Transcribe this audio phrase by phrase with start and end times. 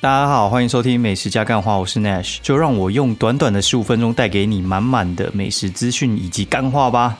[0.00, 7.18] 大家好，欢迎收听美食加干话，我是 Nash，就让我用短短的十五分钟带给你满满的美食资讯以及干话吧。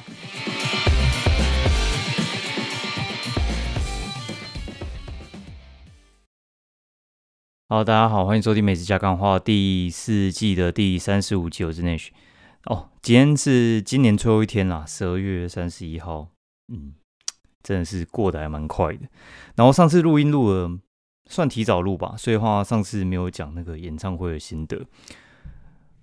[7.68, 12.10] 好，大家好，欢迎收听美食加干话第四季的第三十五集，我是 Nash。
[12.66, 16.28] 哦，今天是今年最后一天啦，十二月三十一号。
[16.72, 16.92] 嗯，
[17.60, 19.00] 真的是过得还蛮快的。
[19.56, 20.78] 然后上次录音录了。
[21.28, 24.84] 算提早录吧，所以话上次没有讲那个演唱会的心得，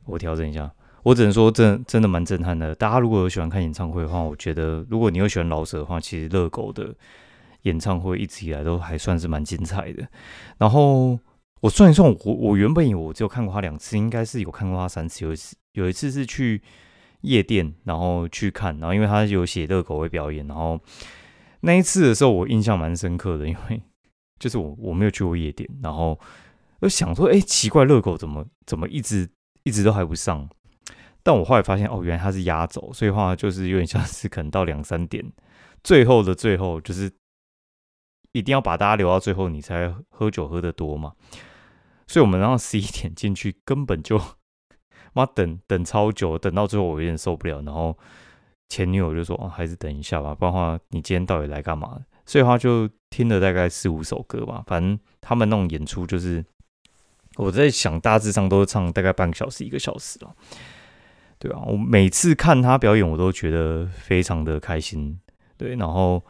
[0.05, 0.71] 我调整一下。
[1.03, 2.73] 我只能说，真真的蛮震撼的。
[2.73, 6.95] 大家如果有喜欢看演唱会的话，我觉得如果你有喜欢老舍的话，其实热狗的
[7.61, 10.07] 演唱会一直以来都还算是蛮精彩的。
[10.57, 11.19] 然后
[11.61, 15.23] 我算一算，我我原本以为我只有看过他两次，应该是有看过他三次。
[15.25, 16.59] 有一次有一次是去
[17.21, 20.79] 夜店，然后去看，然后因为他有写热狗会表演，然后
[21.59, 23.81] 那一次的时候我印象蛮深刻的，因为。
[24.39, 26.19] 就是我我没有去过夜店，然后
[26.81, 29.29] 我想说，哎，奇怪，热狗怎么怎么一直
[29.63, 30.47] 一直都还不上？
[31.23, 35.25] 但我后来发现，哦，原来他是压轴，所以话就是有点像是可能到两三点，
[35.83, 37.11] 最后的最后，就是
[38.33, 41.13] 一定要把大家留到最后，你才喝酒喝得多嘛。
[42.05, 44.21] 所以我们然后十一点进去，根本就
[45.13, 47.97] 妈等等超久，等到最后我有点受不了，然后
[48.69, 51.99] 前女友就说，哦，还是等一下吧，不然话你今天到底来干嘛？
[52.25, 56.43] 所以话就听了大概四五首歌吧，反正他们那种演出就是
[57.35, 60.35] 我在想，大致上都是唱大概半个小时一个小时了，
[61.37, 65.19] 对啊，我每次看他表演，我都觉得非常的开心，
[65.55, 65.75] 对。
[65.75, 66.23] 然后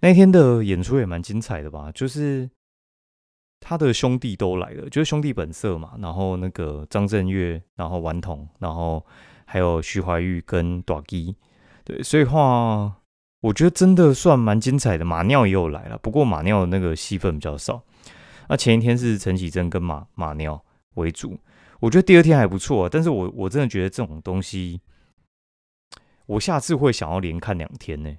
[0.00, 2.50] 那天的演出也蛮精彩的吧，就是
[3.60, 9.06] 他的兄弟都来了，就是兄弟本色嘛，然后那个张震岳，然后顽童，然后
[9.44, 11.36] 还有徐怀钰跟短基，
[11.84, 12.96] 对，所以话。
[13.48, 17.82] 我觉得真的算蛮精彩的，马尿也有来了，不过马尿的那个戏份比较少。
[18.48, 20.62] 那前一天是陈绮贞跟马马尿
[20.96, 21.38] 为主，
[21.80, 22.86] 我觉得第二天还不错。
[22.88, 24.82] 但是我我真的觉得这种东西，
[26.26, 28.14] 我下次会想要连看两天呢。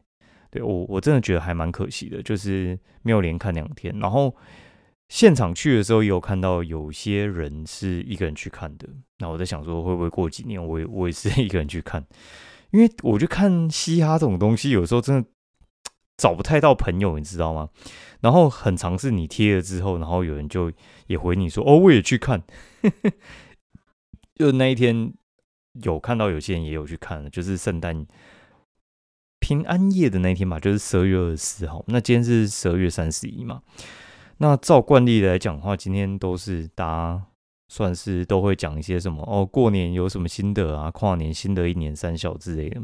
[0.49, 3.95] 对我我真的觉得还蛮可惜的，就是没有连看两天。
[3.99, 4.35] 然后
[5.09, 8.89] 现场去的时候也有看到有些人是一个人去看的，
[9.19, 12.03] 那我在想说会不会过几年我我也是一个人去看。
[12.71, 15.29] 因为我就看嘻哈这种东西，有时候真的
[16.17, 17.69] 找不太到朋友，你知道吗？
[18.21, 20.71] 然后很尝试你贴了之后，然后有人就
[21.07, 22.43] 也回你说：“哦，我也去看。
[24.35, 25.13] ”就那一天
[25.83, 28.05] 有看到有些人也有去看了，就是圣诞
[29.39, 31.83] 平安夜的那一天嘛，就是十二月二十四号。
[31.87, 33.61] 那今天是十二月三十一嘛？
[34.37, 37.25] 那照惯例来讲的话，今天都是大家。
[37.69, 40.91] 算是都会讲一些什么哦，过年有什么心得啊？
[40.91, 42.81] 跨年新的一年三小之类的，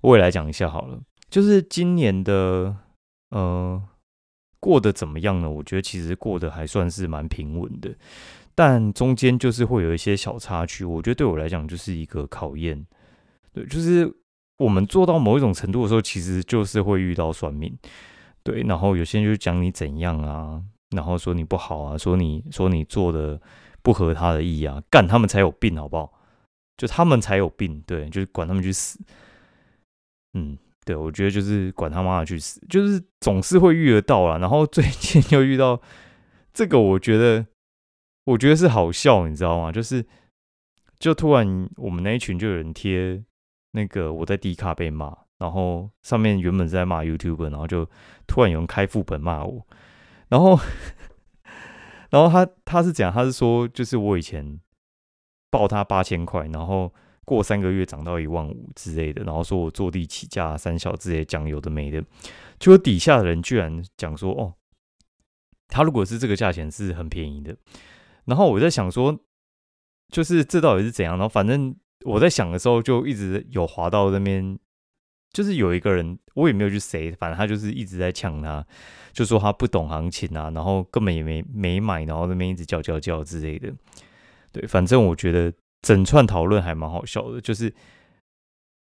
[0.00, 0.98] 我也来讲一下好了。
[1.28, 2.74] 就是今年的
[3.30, 3.80] 呃
[4.58, 5.50] 过得怎么样呢？
[5.50, 7.94] 我觉得其实过得还算是蛮平稳的，
[8.54, 10.84] 但中间就是会有一些小插曲。
[10.84, 12.86] 我觉得对我来讲就是一个考验。
[13.52, 14.10] 对，就是
[14.58, 17.76] 我们做到某一种程度的时候，其实就是会遇到算命。
[18.42, 23.40] 对，然后有些人就讲你怎样啊，然后说你不好啊，说你说你做的。
[23.82, 26.12] 不合他的意啊，干他们才有病，好不好？
[26.76, 28.98] 就他们才有病，对，就是管他们去死。
[30.32, 34.38] 嗯，对，我觉得就是管他妈的去死，就是总是会遇得到啊。
[34.38, 35.80] 然后最近 又遇到
[36.52, 37.46] 这个，我觉得，
[38.24, 39.70] 我觉得是好笑，你知道吗？
[39.70, 40.04] 就是，
[40.98, 43.22] 就突然我们那一群就有人贴
[43.70, 47.88] 那个我在 D 卡被骂，然后上面原本是在骂 YouTube，然后就
[48.26, 49.64] 突然有人开副本骂我，
[50.28, 50.58] 然后。
[52.08, 54.60] 然后他他是讲，他是说，就是我以前
[55.50, 56.90] 报他八千块，然后
[57.24, 62.00] 过三个月涨到一万五之类的，然后说我坐地起价三小之类讲有的没的，
[62.60, 64.54] 结果底下的人居然讲说，哦，
[65.66, 67.56] 他如果是这个价钱是很便宜的。
[68.26, 69.18] 然后我在想说，
[70.08, 71.14] 就是这到底是怎样？
[71.18, 74.56] 然后反正我在想的时候，就一直有滑到那边。
[75.36, 78.66] 就是有一个人，我也没有去谁，反正他就是一直在抢他，
[79.12, 83.70] 就说他不懂行情啊，然后根本也没没买，然后那边一直叫叫叫之类的。
[84.50, 85.52] 对，反正我觉得
[85.82, 87.70] 整串讨论还蛮好笑的，就是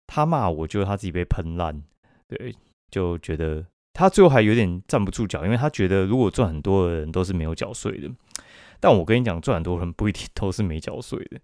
[0.05, 1.81] 他骂我，就是他自己被喷烂，
[2.27, 2.53] 对，
[2.91, 8.11] 就觉得他最后还有点站不住脚，因为他觉得如果赚很多的人都是没有缴税的，
[8.79, 11.39] 但我跟你讲，赚很多人不一定都是没缴税的。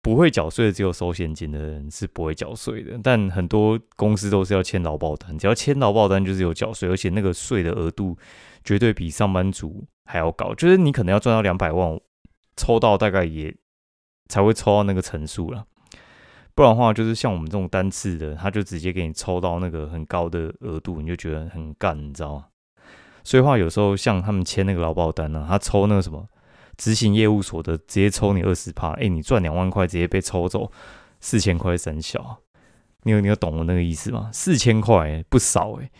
[0.00, 8.16] 不会缴税的只有收现金的人是不会缴税的，但很多公司都是要签劳保单，只要签劳保单就是有缴税，而且那个税的额度
[8.64, 12.00] 绝对比上班族还要高，就是你可能要赚到两百万，
[12.56, 13.54] 抽到大概也
[14.28, 15.66] 才会抽到那个层数了，
[16.54, 22.46] 不然的话就是像我们这种单次的，他就直接给你抽到那个很高的额度，你就觉得很干，你知道吗？
[23.24, 26.26] 所以话有时候像他们签那个劳保单呢，他抽那个什么。
[26.78, 30.72] 执行业务所得直接抽你二十趴，哎，你赚两万块直接被抽走
[31.20, 32.38] 四千块三小，
[33.02, 34.30] 你有你有懂我那个意思吗？
[34.32, 35.90] 四千块不少哎，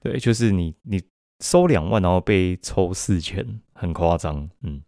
[0.00, 1.00] 对，就是你你
[1.40, 4.82] 收两万然后被抽四千，很夸张，嗯，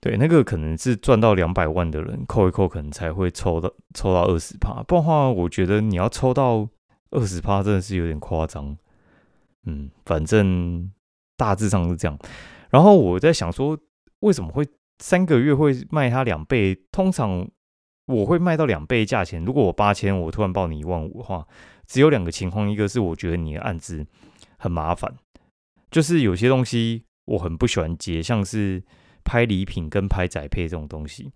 [0.00, 6.68] 对，那个可能是赚到两百万的人扣一扣，可能才会抽到抽到二十趴，不然的话，我觉得你要抽到
[7.10, 8.76] 二十趴真的是有点夸张，
[9.66, 10.90] 嗯，反正
[11.36, 12.18] 大致上是这样。
[12.70, 13.78] 然后我在想说，
[14.20, 14.66] 为什么会
[14.98, 16.74] 三个月会卖它两倍？
[16.90, 17.48] 通常
[18.06, 19.44] 我会卖到两倍价钱。
[19.44, 21.46] 如果我八千，我突然报你一万五的话，
[21.86, 24.06] 只有两个情况：一个是我觉得你的案子
[24.58, 25.14] 很麻烦，
[25.90, 28.82] 就是有些东西我很不喜欢接，像是
[29.24, 31.30] 拍礼品跟拍宅配这种东西。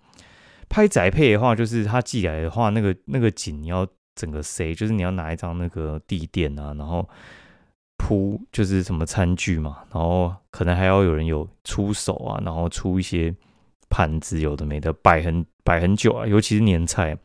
[0.68, 7.08] 拍宅配的话，就是他寄来的话，那个那个景你要整个塞，就是你要拿一张那个地垫啊，然后。
[7.96, 13.34] 铺就是什么餐具嘛，然后可能还要有人有出手啊，然后出一些
[13.88, 17.16] 盘子，有的没的摆很摆很久啊，尤其是年菜，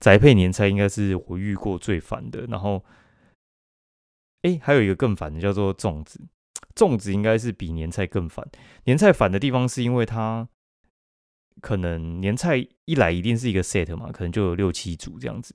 [0.00, 2.40] 宅配年菜应该是我遇过最烦的。
[2.48, 2.84] 然后，
[4.42, 6.20] 哎，还有一个更烦的叫做粽子，
[6.74, 8.46] 粽子应该是比年菜更烦。
[8.84, 10.46] 年菜烦的地方是因为它
[11.62, 15.54] 可能年菜一来一定是一个 set 嘛，可能就有六七组这样子。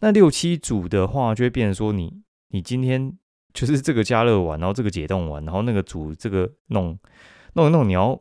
[0.00, 3.18] 那六七组的话，就会变成说你你今天。
[3.56, 6.96] 就是这个加热完，然后这个解冻完，然后那个煮这个弄
[7.54, 8.20] 弄一弄，你要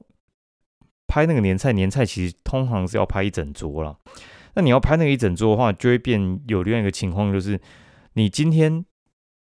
[1.08, 4.00] 拍那个年菜，年菜其实通常是要拍一整桌了。
[4.54, 7.60] 那你要拍那个一整桌的话，就会变有另外一个情况，就是
[8.14, 8.86] 你今天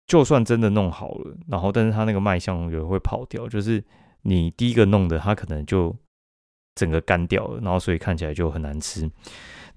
[0.05, 3.83] 就算真的弄好了，然后但是它那个卖相也会跑掉，就是
[4.21, 5.97] 你第一个弄的，它可能就
[6.75, 9.09] 整个干掉了，然后所以看起来就很难吃。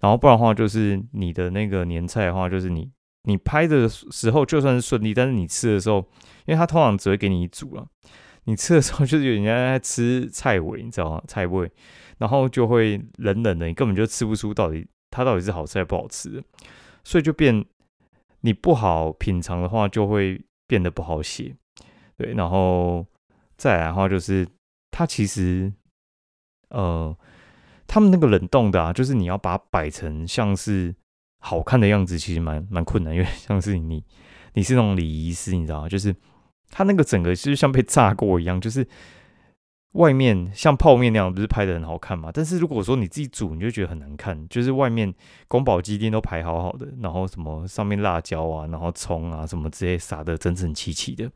[0.01, 2.91] 然后不然的话，就是你的那个年菜的话，就是你。
[3.27, 5.99] 你拍的时候就算是顺利，但是你吃的时候，
[6.45, 7.87] 因为他通常只会给你一组了，
[8.45, 11.23] 你吃的时候就是有人家在吃菜尾，你知道吗？
[11.27, 11.71] 菜味，
[12.19, 16.45] 然后就会冷冷的，你根本就吃不出到底它到底是好吃还是不好吃，
[17.03, 17.65] 所以就变
[18.43, 21.57] 你不好品尝的话，就会变得不好写，
[22.19, 23.07] 对，然后
[23.57, 24.47] 再来的话就是
[24.91, 25.73] 它其实，
[26.69, 27.17] 呃，
[27.87, 30.95] 他们那个冷冻的啊，就是你要把它摆成像是。
[31.47, 34.03] 好看的样子其实蛮蛮困难，因为像是你，
[34.55, 35.89] 你是那种礼仪师，你知道吗？
[35.91, 36.17] 就是
[36.71, 38.89] 它那个整个就是像被炸过一样，就是
[39.93, 42.31] 外面像泡面那样，不是拍的很好看嘛？
[42.33, 45.13] 但是如果说你自己煮，你就觉得很难看，就是外面
[45.47, 51.31] 宫保鸡丁都排好好的，然后什么上面辣椒啊，然后葱啊什么之类撒的整整齐齐的，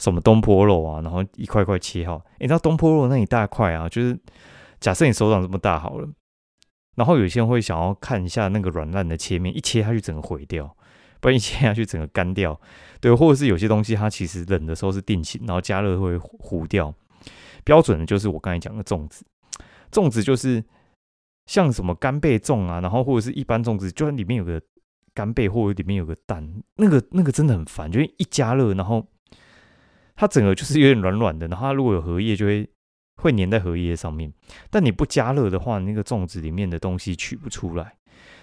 [0.00, 4.18] 什么东坡肉啊，然后一块块切好，你知道东坡肉那一大块啊，就是
[4.80, 6.08] 假设你手掌这么大好了。
[6.96, 10.76] 然后有些人会想要看一下那个软烂的切面，一切下去整个毁掉，
[11.20, 12.58] 不然一切下去整个干掉。
[13.00, 16.92] 对，或者是有些东西它其实冷的时候是定型，然后加热会糊掉。
[17.64, 19.24] 标准的就是我刚才讲的粽子，
[19.92, 20.64] 粽子就是
[21.46, 24.60] 像什么干贝粽啊，然后或者是一般粽子，就算里面有个
[25.12, 29.06] 干贝或者里面有个蛋，那个那个真的很烦，就是一加热，然后
[30.14, 32.68] 它整个就是有点软软的，然后它如果有荷叶就会。
[33.16, 34.32] 会粘在荷叶上面，
[34.70, 37.96] 但你不加热的话，那个粽子里面的东西取不出来。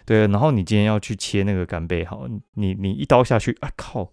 [0.06, 4.12] 对，然后你今天要去切那个干贝，好，你你一刀下去，啊靠，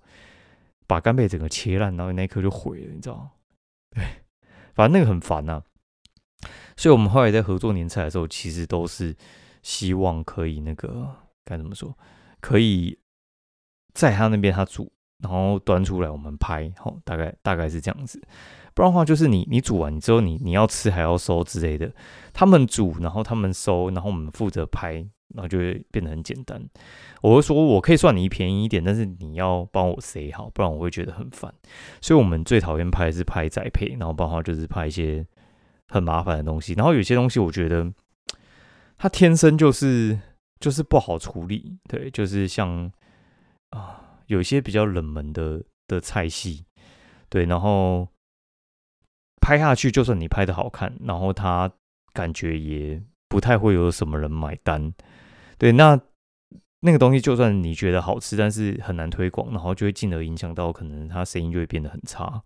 [0.86, 3.30] 把干贝整个切烂，然后那一刻就毁了，你知道吗？
[3.90, 4.04] 对，
[4.74, 5.62] 反正那个很烦呐。
[6.76, 9.16] 所以我们后来在合作年菜的时候，其实都是
[9.62, 11.14] 希望可以那个
[11.44, 11.98] 该怎么说，
[12.40, 12.98] 可以
[13.92, 18.22] 在他那边他煮，然后端出来我们拍，好，大概大概是这样子。
[18.74, 21.92] 不然的话，就是你你煮完之后，你你要吃还要收之类的。
[22.32, 24.94] 他们煮，然后他们收，然后我们负责拍，
[25.34, 26.62] 然后就会变得很简单。
[27.20, 31.52] 我会说，我可以算你便宜一点，但是你要帮我塞好，不然我会觉得很烦。
[32.00, 35.26] 所以我们最讨厌拍是拍宅配，然后不然的话就是拍一些
[35.88, 36.72] 很麻烦的东西。
[36.74, 37.92] 然后有些东西我觉得
[38.96, 40.18] 它天生就是
[40.60, 42.90] 就是不好处理，对，就是像
[43.70, 46.64] 啊有一些比较冷门的的菜系，
[47.28, 48.06] 对，然后。
[49.50, 51.68] 拍下去，就算你拍的好看，然后他
[52.12, 54.94] 感觉也不太会有什么人买单。
[55.58, 56.00] 对，那
[56.82, 62.40] 那个东西就算你觉得好吃，但是很难推广，然后就会进而影响到可能他声音就会变得很差。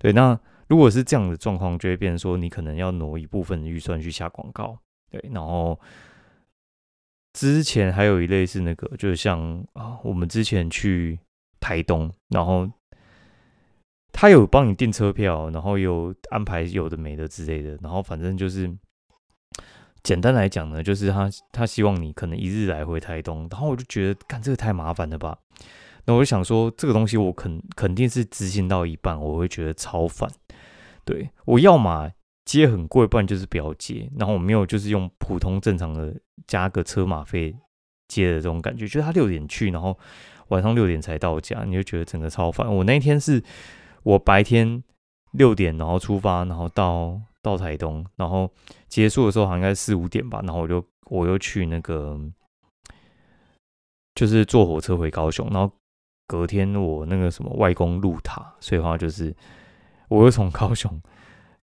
[0.00, 0.36] 对，那
[0.66, 4.76] 如果是这样的状况，就会变成说你可能要挪一部分的预算去下广告。
[5.12, 5.78] 对，然后
[7.32, 11.16] 之前还有一类是那个，就是像啊，我们之前去
[11.60, 12.68] 台东，然后。
[14.16, 18.72] 他有帮你订车票，然后有安排有的没的之类的，然后反正就是
[20.04, 25.36] 简单来讲呢，就是他他希望你可能一日来回台东，然后我就觉得干这个太麻烦了吧，
[26.04, 30.30] 那我就想说这个东西我肯肯定是执行到一半，我会觉得超烦。
[31.04, 32.08] 对我要么
[32.44, 34.08] 接很贵，不然就是不要接。
[34.16, 36.14] 然后我没有就是用普通正常的
[36.46, 37.54] 加个车马费
[38.06, 39.98] 接的这种感觉，就是他六点去，然后
[40.48, 42.72] 晚上六点才到家，你就觉得整个超烦。
[42.72, 43.42] 我那天是
[44.04, 44.84] 我白天
[45.32, 48.48] 六点然后出发，然后到到台东，然后
[48.86, 52.16] 结束的时候好像应该四五点吧，然后我就我又去那个
[54.14, 55.68] 就是坐火车回高雄，然后
[56.28, 59.34] 隔天我那个什么外公入塔，所以话就是
[60.08, 61.02] 我又从高雄。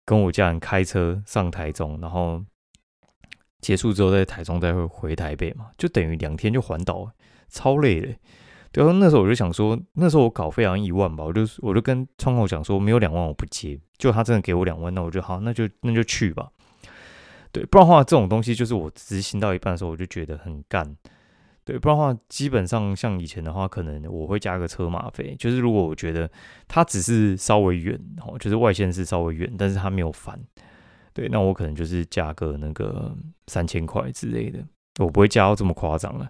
[0.08, 2.40] 跟我家人开车上台中，然后
[3.62, 7.12] 结束之后在台中再会回台北嘛，就等于两天就环岛，
[7.50, 8.16] 超累的。
[8.76, 13.80] 对啊，那时候我就想说，那时候我稿费好像一万吧，我就我就跟窗口讲说，没有两万我不接。
[13.98, 16.50] 就他真的给我两万，那我就好，那就那就去吧。
[17.54, 20.94] 对，不然的话这种东西就是我执行到一半的时候，我就觉得很干。
[21.64, 25.34] 对，不然的话，基本上像以前的话，可能我会加个车马费。
[25.40, 26.30] 就是如果我觉得
[26.68, 30.38] 他只是稍微远，哦，就是外线是稍微远，但是他没有烦，
[31.14, 33.16] 对，那我可能就是加个那个
[33.48, 34.60] 三千块之类的，
[35.00, 36.30] 我不会加到这么夸张了。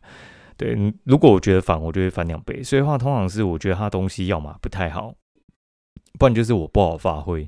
[0.58, 2.64] 对，如果我觉得烦，我就会翻两倍。
[2.64, 5.14] 所以话，通常是我觉得他东西要么不太好，
[6.20, 7.44] 不然就是我不好发挥，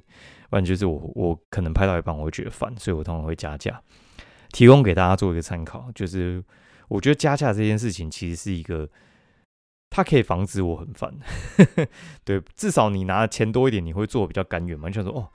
[0.50, 3.82] 不然就是我我可能拍到一半我会觉得烦，所以我通常会加价，
[4.52, 6.44] 提供给大家做一个参考，就是。
[6.90, 8.90] 我觉得加价这件事情其实是一个，
[9.90, 11.14] 它可以防止我很烦，
[12.24, 14.88] 对，至少你拿的钱多一点，你会做比较甘愿嘛？
[14.88, 15.28] 你想说哦，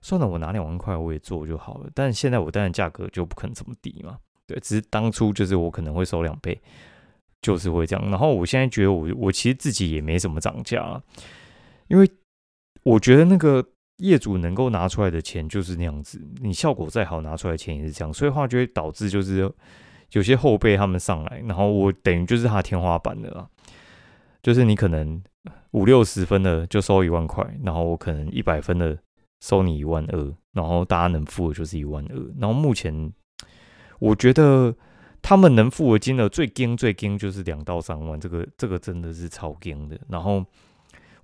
[0.00, 1.90] 算了，我拿两万块我也做就好了。
[1.94, 4.16] 但现在我当然价格就不可能这么低嘛，
[4.46, 6.58] 对，只是当初就是我可能会收两倍，
[7.44, 8.10] 就是会这样。
[8.10, 11.00] 然后我现在觉得我我其实自己也没什么涨价，
[11.88, 12.10] 因为
[12.82, 13.64] 我觉得那个
[13.98, 19.52] 业主能够拿出来的钱就是那样子，你效果再好拿出来钱也是这样，所以话就会导致就是。
[20.12, 23.48] 有些后辈他们上来，然后我等于就是他天花板的啦，
[24.44, 25.20] 就是你可能
[25.72, 28.96] 五六十分的就收一万块，然后我可能一百分的
[29.40, 32.16] 收你一万二，然后大家能付的就是一万二。
[32.38, 33.12] 然后目前
[33.98, 34.72] 我觉得
[35.24, 39.98] 他们能付的金额最惊最惊就是两到三万，这个这个真的是超惊的。
[40.06, 40.44] 然后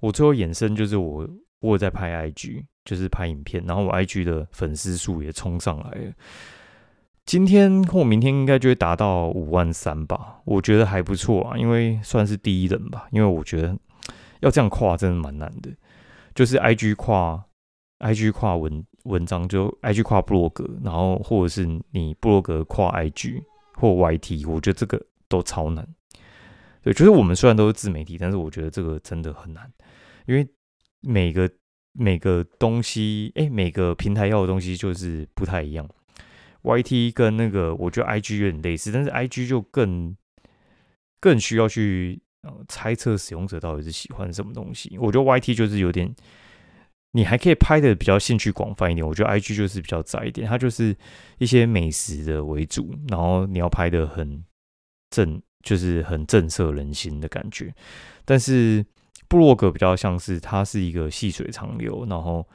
[0.01, 1.29] 我最后衍生就是我
[1.61, 6.13] 我在拍 IG，就是拍影片，然后我 IG 的粉丝数也冲上来了。
[7.27, 13.07] 今天或明天应该就会达到五万三吧，我觉得还不错啊，因为算是第一人吧。
[13.13, 13.77] 因为我觉得
[14.41, 15.71] 要这样跨真的蛮难的，
[16.35, 17.45] 就是 I G 跨
[17.99, 23.43] I G 跨文文章，就 I G 跨布洛格，然后或者是你布洛格跨 I G
[23.81, 25.89] 或 Y T，我觉得这个都超难。
[26.83, 29.71] 对，就是我们虽然都是自媒体，但是我觉得这个真的很难，
[30.27, 30.47] 因为
[31.01, 31.51] 每个
[31.93, 35.89] 每个东西，哎，每个平台要的东西就是不太一样。
[36.63, 40.17] Y T 跟那个，我觉得 I G 有点类似，但是 I G 就更
[41.19, 44.97] 更需要去呃猜测使用者到底是喜欢什么东西。
[44.99, 46.15] 我觉得 Y T 就是有点，
[47.13, 49.07] 你还可以拍的比较兴趣广泛一点。
[49.07, 50.97] 我觉得 I G 就是比较窄一点，它就是
[51.39, 54.45] 一些美食的为主，然后你要拍的很
[55.11, 57.75] 正，就是很震慑人心的感觉。
[58.25, 58.85] 但是
[59.29, 62.47] 布洛格比较像是它是一个细水长流，然后。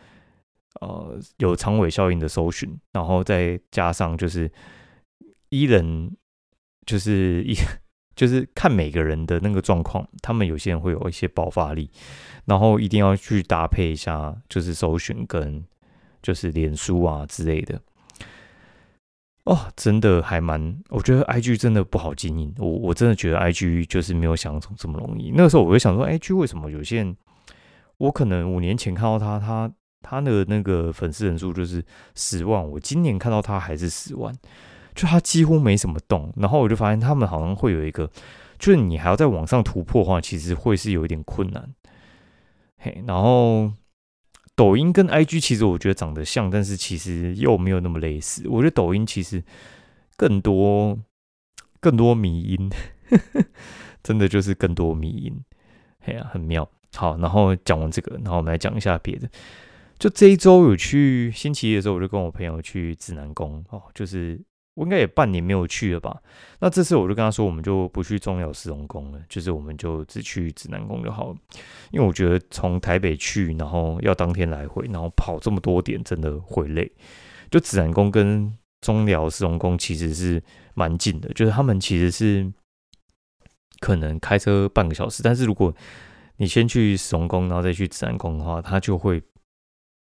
[0.82, 4.52] 呃，有长尾效应的搜寻，然后再加上就是
[5.48, 6.12] 一人，
[6.86, 7.56] 就是一
[8.14, 11.90] 就是看每个人的那个状况，他们有些人会有一些爆发力，
[12.46, 15.64] 然后一定要去搭配一下，就是搜寻跟
[16.22, 17.82] 就是脸书啊之类的。
[19.44, 25.32] 哦，真的还蛮，我觉得 I G 真的不好经营，我我真的觉得 I G 就是没有想象中这么容易。
[25.32, 27.16] 那个时候我就想说，I G 为什么有些人，
[27.98, 29.72] 我可能五年前看到他，他。
[30.08, 31.84] 他的那个粉丝人数就是
[32.14, 34.32] 十万，我今年看到他还是十万，
[34.94, 36.32] 就他几乎没什么动。
[36.38, 38.08] 然后我就发现他们好像会有一个，
[38.60, 41.68] 就是你还要在网上突破的话，其实会是有一点困难。
[42.86, 43.74] 嘿，然后
[44.56, 48.48] 抖音跟 IG 其实我觉得长得像，但是其实又没有那么类似。
[48.48, 49.44] 我觉得抖音其实
[50.16, 51.00] 更多
[51.80, 52.70] 更多迷音，
[54.04, 55.44] 真的就是更多迷音。
[56.00, 56.70] 嘿呀，很妙。
[56.94, 59.28] 好，然后讲完这个，然后我们来讲一下别的。
[59.98, 64.40] 就这一周有去星期一的时候，我就跟我朋友去指南宫哦，就是
[64.76, 66.22] 我应该也半年没有去了吧。
[66.60, 71.36] 那这次我就跟他说，我们就不去中药四龙宫了，就是我们就只去指南宫就好了。
[71.92, 76.92] 因为我觉得从台北去，然后要当天来回，然后跑这么多点，真的会累。
[77.50, 80.42] 就指南宫跟中寮四龙宫其实是
[80.74, 82.52] 蛮近的，就是他们其实是
[83.80, 85.74] 可能开车半个小时，但是如果
[86.38, 89.22] 你先去四龙宫，然后再去指南宫的话，它就会。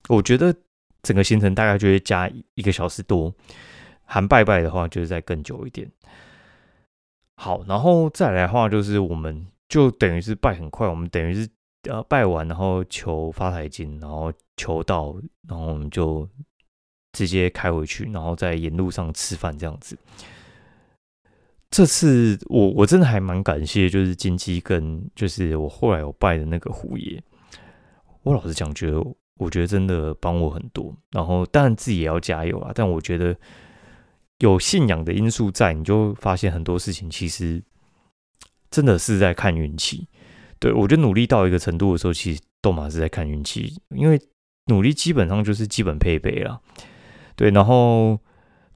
[0.07, 0.53] 我觉得
[1.01, 3.33] 整个行程大概就会加一个小时多，
[4.05, 5.91] 含拜拜的话就是再更久一点。
[7.35, 11.49] 好，然后再来的话就是我们就等于是拜很快，我们等于是
[11.89, 15.15] 呃拜完，然后求发财金，然后求到，
[15.47, 16.27] 然后我们就
[17.11, 19.97] 直接开回去，然后在沿路上吃饭这样子。
[21.71, 27.21] 这次我我真的还蛮感谢，就是金鸡跟就是我后来有拜的那个虎爷。
[28.23, 29.03] 我老实讲，觉得
[29.37, 30.95] 我觉得真的帮我很多。
[31.11, 32.71] 然后当然自己也要加油啊。
[32.73, 33.35] 但我觉得
[34.39, 37.63] 有信仰的因素在，你就发现很多事情其实
[38.69, 40.07] 真的是在看运气。
[40.59, 44.19] 对我觉得努力到一个程度的时候，其实斗马是在看运气，因为
[44.65, 46.61] 努力基本上就是基本配备了。
[47.35, 48.19] 对，然后。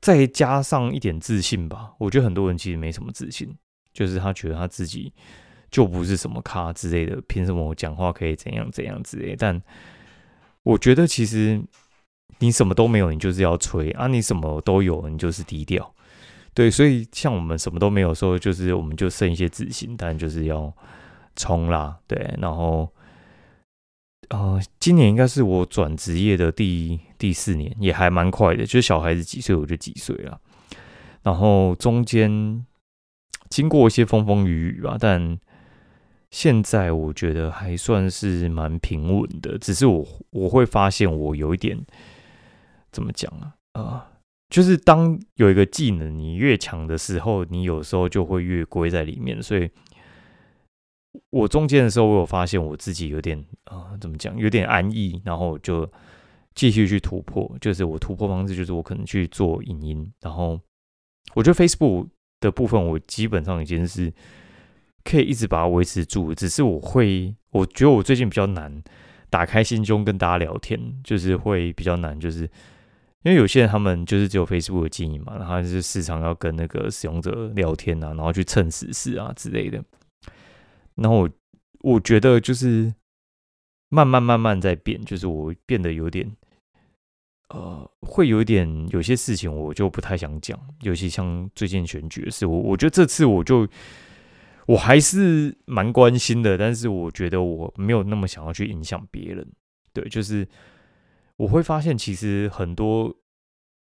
[0.02, 3.54] 再加上一点自信吧，我觉得很多人其实没什么自信，
[3.92, 5.12] 就是他觉得他自己
[5.70, 9.36] 就不是什么咖之类的，凭什么我讲话可以怎样怎样之类。
[9.36, 9.62] 但
[10.64, 11.62] 我觉得其实
[12.40, 15.94] 你什么都没有，你就是要吹啊；你什么都有，你就是低调。
[16.54, 20.74] 对，所以像我们什么都没有时候，就是我们就剩一些自信，但就是要
[21.36, 21.98] 冲啦。
[22.08, 22.90] 对，然后。
[24.32, 28.64] 呃，今年应该是我转职业的第第四年，也还蛮快的。
[28.64, 30.40] 就是小孩子几岁我就几岁了，
[31.24, 32.64] 然后中间
[33.50, 35.40] 经过一些风风雨雨吧，但
[36.30, 39.58] 现在我觉得还算是蛮平稳的。
[39.58, 41.84] 只是我我会发现我有一点
[42.92, 43.56] 怎么讲啊？
[43.74, 44.12] 啊，
[44.50, 49.70] 就是当有一个技能你越强的时候，你有时候就会越归在里面，所以。
[51.32, 55.90] 我中间的时候，我有发现我自己有点啊，怎么讲，有点安逸，然后就
[56.54, 57.52] 继续去突破。
[57.60, 60.60] 就是我突破方式，就是我可能去做影音，然后
[61.34, 62.08] 我觉得 Facebook
[62.40, 64.14] 的部分，我基本上已经是
[65.04, 66.34] 可以一直把它维持住。
[66.34, 68.82] 只是我会，我觉得我最近比较难
[69.32, 72.48] 打开心胸跟大家聊天，就是会比较难，就是
[73.24, 79.84] 因为有些人他们就是只有 Facebook 的经营嘛，然后就是时常要跟那个使用者聊天啊，然后去蹭时事啊之类的。
[80.96, 81.30] 然后我
[81.82, 82.94] 我觉得就是
[83.90, 86.32] 慢慢慢慢在变，就是我变得有点
[87.50, 93.68] 呃，会有点有些事情我就不太想讲，尤其像最近选举的事，我我觉得这次我就
[94.68, 99.46] 我还是蛮关心的，但是我觉得我没有那么想要去影响别人。
[99.92, 100.48] 对，就是
[101.38, 103.16] 我会发现其实很多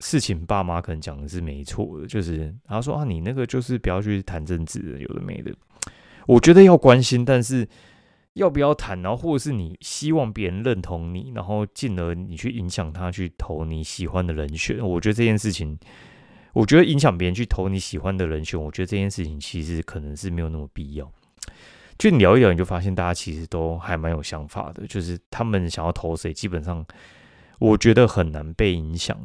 [0.00, 5.52] 事情爸妈可能讲的是没错的，就是他说啊，你那个就是不要去谈政治，有的没的。
[6.26, 7.66] 我觉得要关心，但是
[8.34, 15.78] 要不要谈，然后或者是你希望别人认同你，然后进而你去影响他去投你喜欢的人选，我觉得这件事情，
[16.52, 21.10] 我觉得影响别人去投你喜欢的人选，我觉得这件事情其实可能是没有那么必要。
[21.98, 26.86] 就聊一聊，你就发现大家其实都还蛮有想法的，就是他们想要投谁，基本上
[27.58, 29.18] 我觉得很难被影响，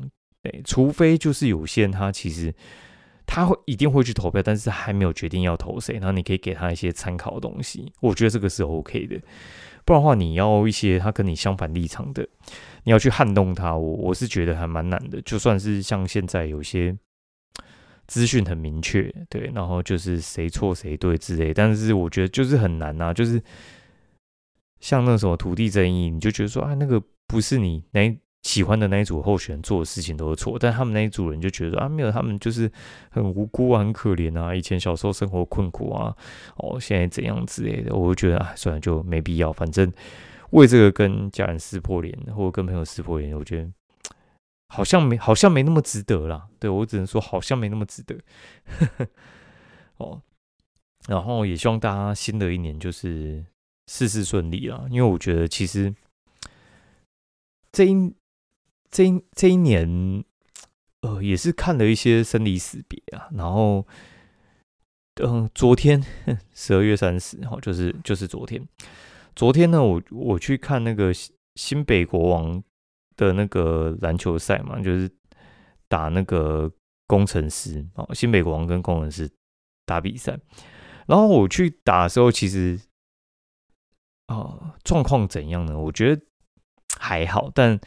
[0.44, 2.54] 对，除非就是有些人他其实。
[3.26, 5.94] 他会一定会去投票，但是还没有决定要投谁。
[5.94, 9.18] 然后你可以给他一些参考的东西，我觉得这个是 OK 的。
[9.86, 12.28] 不然的话，你要一些他跟你相反立场的，
[12.84, 15.22] 你要去撼动他，我我是觉得还蛮难的。
[15.22, 16.94] 就算是像现在有些
[18.08, 23.14] 资讯很明确，对，然后就是谁错谁对之类，但是我觉得就是很难啊。
[23.14, 23.42] 就是
[24.82, 28.14] 像那什么土地争议，你就觉得说啊，那个不是你那。
[28.44, 32.70] 喜欢的那一组候选人做的事情都是错，但他们那一组人就觉得啊，没有他们就是
[33.10, 36.14] 很无辜啊，很可怜啊，以前小时候生活困苦啊，
[36.58, 39.90] 哦，现在怎样之类的，我就觉得啊，算了，就没必要，反正
[40.52, 43.72] 为这个跟家人撕破脸或者跟朋友撕破脸，我觉得
[44.68, 46.50] 好像没好像没那么值得啦。
[46.60, 48.18] 对我只能说好像没那么值得。
[49.96, 50.22] 哦，
[51.08, 53.46] 然后也希望大家新的一年就是
[53.88, 55.96] 事事顺利啦，因为我觉得其实
[57.72, 58.14] 这一。
[58.94, 60.24] 这一这一年，
[61.02, 63.28] 呃，也是看了一些生离死别啊。
[63.32, 63.88] 然后，
[65.16, 66.00] 嗯，昨天
[66.54, 68.64] 十二月三十号，就是就是昨天。
[69.36, 71.12] 昨天呢，我我去看那个
[71.56, 72.64] 新北国王
[73.18, 75.10] 的那个篮球赛嘛，就是
[75.88, 76.72] 打那个
[77.08, 79.28] 工程师哦，新北国王跟工程师
[79.88, 80.40] 打比赛。
[81.08, 82.80] 然后我去打的时候，其实
[84.28, 85.80] 啊，状况怎样呢？
[85.80, 86.22] 我觉得
[87.00, 87.82] 还好，但。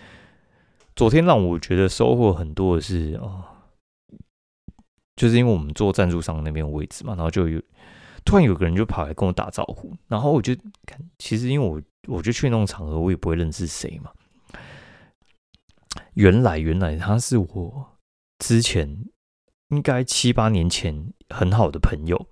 [0.97, 3.45] 昨天让我觉得收获很多的是哦，
[5.15, 7.63] 就是因为我们坐赞助商那边位置嘛，然后就有
[8.25, 10.57] 突然有个人就跑来跟我打招呼，然后我就
[10.87, 14.11] 看，其实因为我我就去那种场合，我也不会认识谁嘛。
[16.15, 17.99] 原来原来他是我
[18.39, 19.05] 之前
[19.69, 22.27] 应该七八年前很好的朋友，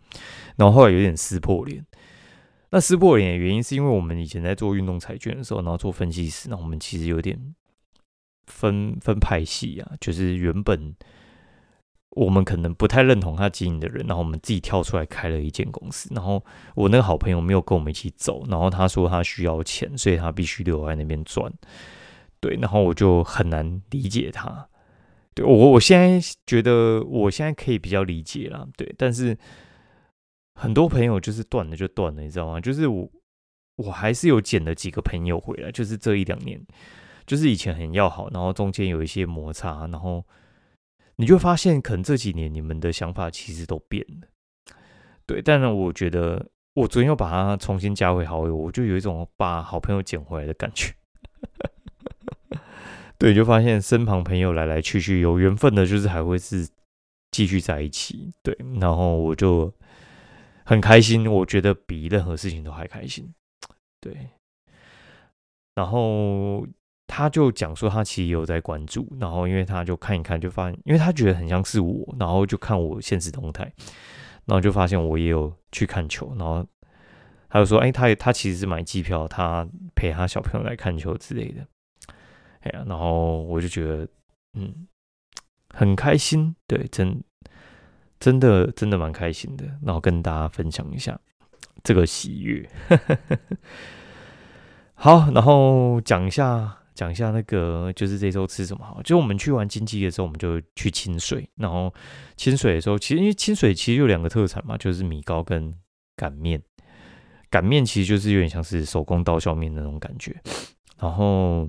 [0.57, 1.85] 然后后来有点撕破脸。
[2.71, 7.55] 那撕破脸的原因是因为我们以前在做运动彩券的时候，然后做分析师，那我们其实有点。
[8.47, 10.95] 分分派系啊，就是原本
[12.11, 16.09] 我们可能不太认同他经营的人，然后我们自己跳出来开了一间公司。
[16.15, 21.53] 然后我那个好朋友没有跟我们一起走，然后他说他需要钱，所以他必须留在那边赚。
[22.41, 24.69] 对，然后我就很难理解他。
[25.35, 29.37] 对我我现在觉得我现在可以比较理解啦，对，但是
[30.55, 32.61] 很多朋友就是断了就断了，你知道吗？
[32.61, 33.11] 就是我
[33.75, 36.65] 我还是有捡了几个朋友回来，就是这一两年，
[37.27, 40.25] 就是以前很要好，然后中间有一些摩擦，然后
[41.17, 44.29] 你就发现可能这几年你们的想法其实都变了，
[45.27, 50.93] 对，但是我觉得我昨天又把他重新加回好友，我就有一种把好朋友捡回来的感觉。
[53.17, 56.69] 对，就发现身旁朋友来来去去，有缘分的，就是还会是
[57.31, 58.35] 继续在一起。
[58.43, 59.73] 对，然后我就
[60.65, 63.33] 很开心，我觉得比任何事情都还开心。
[64.01, 64.31] 对，
[65.75, 66.67] 然后
[67.17, 73.63] 他就讲说，他其实有在关注，然后因为他就看一看，就发现，因为他觉得很像是我，然后就看我现实动态，
[74.47, 76.67] 然后就发现我也有去看球，然后
[77.49, 81.65] 他就说，哎，他也他其实是买机票，他陪他小朋友来看球之类的。
[82.63, 84.09] 哎呀，然后我就觉得，
[84.55, 84.89] 嗯，
[85.73, 87.23] 很开心，对，真
[88.19, 91.17] 真的真的蛮开心的，然后跟大家分享一下
[91.85, 92.69] 这个喜悦。
[94.95, 99.03] 好，然后讲一下讲一下那个，就是这周吃什么好？
[99.03, 101.93] 就我们去完金鸡的时候，我们就去清水，然后
[102.37, 105.75] 清水的时候，其实因为清水其实有两个特产嘛，就是米糕跟
[106.17, 106.63] 擀面。
[107.51, 110.41] 擀面其实就是有点像是手工刀削面那种感觉，
[110.99, 111.69] 然后。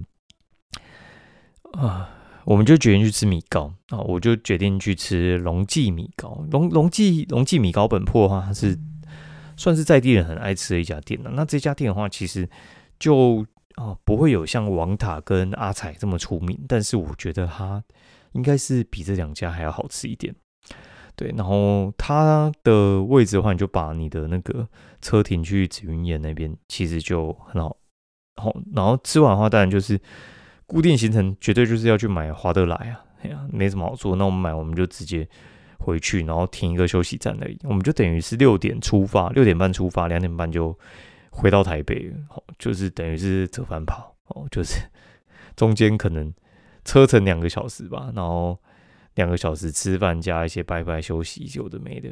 [1.74, 2.10] 啊，
[2.46, 4.00] 我们就决定去吃米糕啊！
[4.00, 6.42] 我就决定去吃龙记米糕。
[6.50, 8.80] 龙龙记龙记米糕本铺的话，它是
[9.58, 11.32] 算是在地人很爱吃的一家店了。
[11.32, 12.50] 那这家店的话，其实
[12.98, 17.84] 就啊不会有像王塔跟阿彩这么出名，但是我觉得它
[18.34, 20.34] 应该是比这两家还要好吃一点。
[21.16, 24.68] 对，然后它的位置的话，你就把你的那个
[25.02, 27.78] 车停去紫云岩那边，其实就很好。
[28.36, 30.00] 好，然后吃完的话，当然就是。
[30.68, 34.16] 固定行程绝对就是要去买华德来啊，哎呀，没什么好做。
[34.16, 35.30] 那我们买，我们就直接
[35.78, 37.60] 回去，然后停一个休息站而已。
[37.66, 40.76] 我们就等于是六点出发，六点半出发，两点半就
[41.36, 44.80] 回到台北，哦，就是等于是折返跑，哦，就是
[45.56, 46.34] 中间可能
[46.86, 48.58] 车程两个小时吧，然后
[49.16, 52.10] 两个小时吃饭加一些拜拜休息，有的没的。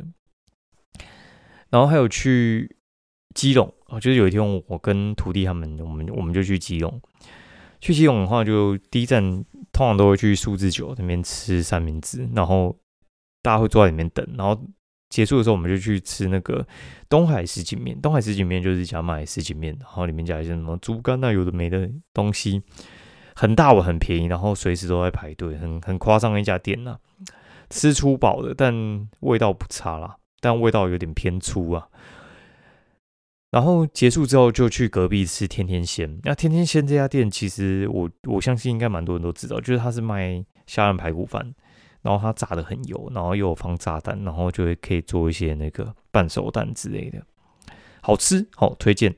[1.70, 2.76] 然后还有去
[3.34, 7.02] 基隆，就是有一天我跟徒弟他们，我们我们就去基隆。
[7.80, 9.22] 去基隆的话，就第一站
[9.72, 12.78] 通常都会去数字酒那边吃三明治，然后
[13.42, 14.58] 大家会坐在里面等，然后
[15.14, 16.66] 结束的时候我们就去吃那个
[17.08, 17.96] 东海石锦面。
[18.02, 22.64] 东海石锦面就是一家卖石锦面，然后里面加一些什么猪肝啊，有的没的东西，
[23.36, 26.98] 很大碗，很便宜，然后随时都在排队，很很夸张的一家店呐。
[27.70, 31.88] 吃粗饱的，但味道不差啦，但味道有点偏粗啊。
[33.52, 36.20] 然后结束之后就去隔壁吃天天鲜。
[36.24, 41.54] 那天天鲜这家店，其实我我相信应该蛮多人都知道，就是它是卖虾仁排骨饭，
[42.04, 47.26] 然后它炸的很油，然后又有放炸弹，然后就会可以做一些那个半熟蛋之类的，
[48.02, 49.16] 好吃，好推荐。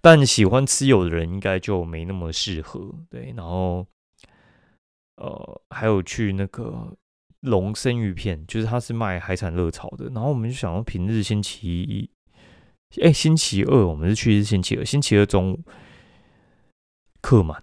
[0.00, 2.94] 但喜欢吃油的人应该就没那么适合。
[3.10, 3.84] 对，然后
[5.16, 6.96] 呃还有去那个
[7.40, 12.08] 龙生鱼片，就是它是卖海产热炒的，然后我们就想要平日星期一。
[13.02, 15.60] 哎，星期二我们是去是星期二，星期二中午
[17.20, 17.60] 客满，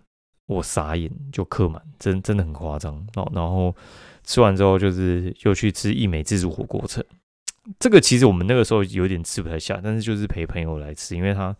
[0.47, 3.31] 我傻眼，就客满，真真的很夸张哦。
[3.33, 3.73] 然后
[4.23, 7.03] 吃完之后，就是又去吃益美自助火锅城。
[7.79, 11.55] 这个其实我们那个时候有点吃不太下，但是就是陪朋友来吃，因为他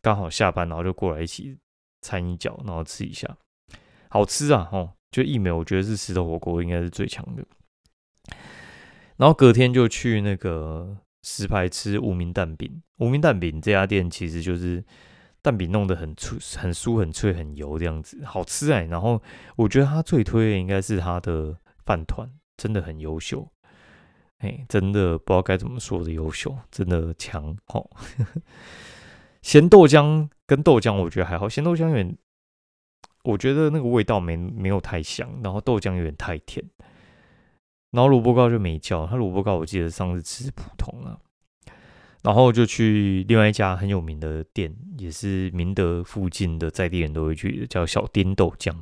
[0.00, 1.56] 刚好下班，然后就过来一起
[2.00, 3.36] 掺一脚，然后吃一下，
[4.08, 4.68] 好吃啊！
[4.72, 7.44] 哦，就一美，我觉得是石头火锅应该是最强的。
[9.16, 10.96] 然后隔天就去那个。
[11.26, 14.84] 石牌吃无名蛋饼，无名蛋饼这家店其实就是
[15.40, 18.82] 蛋饼弄得很粗、很酥、很脆、很油这样子，好吃哎。
[18.84, 19.22] 然后
[19.56, 23.48] 我觉得他最推的应该是他的饭团，真的很优秀，
[24.38, 27.88] 哎，真的不知道该怎么说的优秀，真的强哦。
[29.42, 32.16] 咸豆浆跟豆浆我觉得还好，咸豆浆有点，
[33.24, 36.64] 我觉得那个味道没没有太香，然后豆浆有点太甜。
[37.90, 41.16] 然后萝卜糕就没叫，他萝卜糕我记得上次吃普通了，
[42.22, 48.74] 然后就去另外一家很有名的店，也是明德附近的在地人都会去，叫小颠豆浆。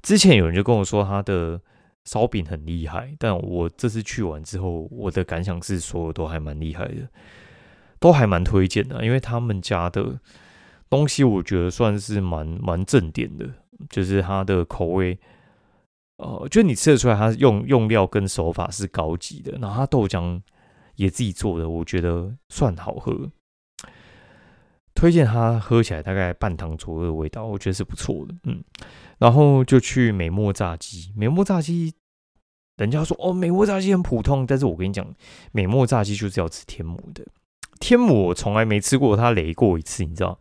[0.00, 1.60] 之前有人就跟我说他的
[2.06, 7.06] 烧饼很厉害，但我这次去完之后，我的感想是所有都还蛮厉害的，
[8.00, 10.18] 都还蛮推荐的，因为他们家的
[10.88, 13.46] 东西我觉得算是蛮蛮正点的，
[13.90, 15.18] 就是它的口味。
[16.18, 20.40] 哦，就你吃得出来，它用用料跟手法是高级的，然后它豆浆
[20.94, 23.30] 也自己做的，我觉得算好喝，
[24.96, 28.64] 推荐它喝起来大概半糖左右的味道，我觉得是不错的，嗯，
[29.18, 31.94] 然后就去美墨炸鸡，美墨炸鸡
[32.78, 35.06] 人家说哦，美墨炸鸡很普通，但是我跟你讲，
[35.52, 37.24] 美墨炸鸡就是要吃天母的。
[37.78, 40.38] 天母我从来没吃过，他雷过一次，你知道？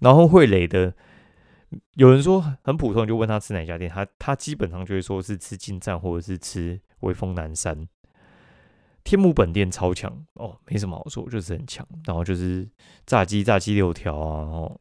[0.00, 0.94] 然后会雷的，
[1.96, 7.86] 有人说很普通，就问他吃哪家店，他他基本上就会说是吃金站或者是吃威风南山。
[9.08, 11.88] 天母本店超强哦，没什么好说，就是很强。
[12.04, 12.68] 然后就是
[13.06, 14.78] 炸鸡，炸鸡六条啊，然后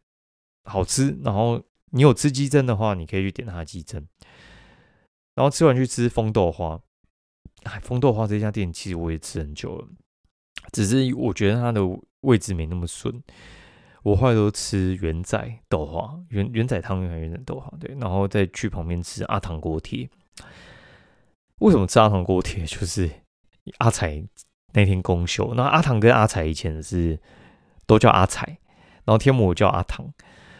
[0.65, 1.17] 好吃。
[1.23, 4.05] 然后你有吃鸡胗的话，你可以去点他的鸡胗。
[5.33, 6.77] 然后吃完去吃风豆花。
[7.63, 9.87] 哎，风豆花这家店其实我也吃很久了，
[10.73, 11.81] 只是我觉得它的
[12.19, 13.23] 位置没那么顺。
[14.03, 17.71] 我后来都吃元仔豆花，元元仔汤圆还元仔豆花？
[17.79, 20.09] 对，然后再去旁边吃阿唐锅贴。
[21.59, 22.65] 为什么吃阿唐锅贴？
[22.65, 23.09] 就是
[23.79, 24.23] 阿才
[24.73, 27.19] 那天公休，那阿唐跟阿才以前是
[27.85, 28.45] 都叫阿才，
[29.05, 30.05] 然后天母叫阿唐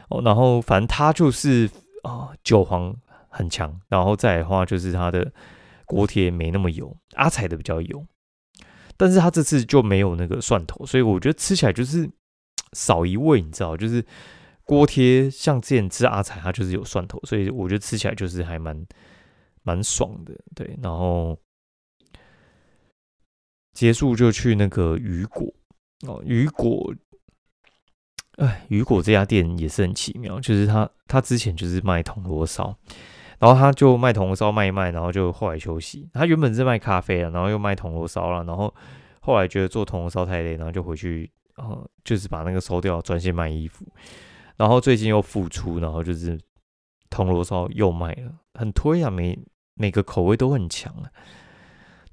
[0.10, 1.70] 哦，然后反正他就是
[2.04, 2.96] 啊韭黄
[3.30, 5.32] 很强，然后再的话就是他的。
[5.90, 8.06] 锅贴没那么油，阿彩的比较油，
[8.98, 12.10] 但是他这次就没有那个蒜头，所以我觉得吃起来就是
[12.76, 14.06] 少一味，你知道，就是
[14.66, 18.86] 锅贴像之前吃阿彩，它就是有蒜头，所以我觉得吃起来就是还蛮
[19.64, 20.78] 蛮爽的，对。
[20.84, 21.40] 然后
[23.78, 25.54] 结束就去那个雨果
[26.08, 26.92] 哦，雨果，
[28.38, 32.76] 哎，雨果这家店也是很奇妙，就是他他之前就是卖铜锣烧。
[33.38, 36.10] 然后他就卖铜锣烧卖一卖，然后就后来休息。
[36.12, 38.74] 他原本是卖咖啡啊，然后又卖铜锣烧了，然后
[39.20, 43.86] 后来觉得做铜锣烧太累，然后就回去，呃，就是把那个收掉，专心卖衣服。
[44.56, 46.36] 然后最近又复出，然后就是
[47.12, 49.38] 铜锣烧又卖了，很推啊，每
[49.76, 51.12] 每个口味都很强啊。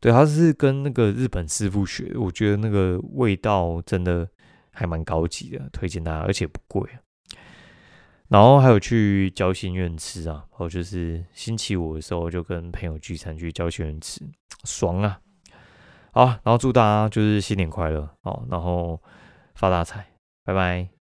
[0.04, 4.28] 对，他是跟那个日本师傅学，我觉得那个味道真的
[4.70, 6.86] 还蛮高级的，推荐大家，而且不贵。
[8.28, 14.20] 然后还有去交心院吃啊，然后就是星期五的时候就跟朋友聚餐去交心院吃，
[14.64, 15.18] 爽啊！
[16.12, 19.02] 好，然后祝大家就是新年快乐哦，然后
[19.54, 20.06] 发大财，
[20.44, 20.93] 拜拜。